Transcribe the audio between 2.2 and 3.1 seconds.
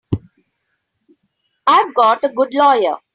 a good lawyer.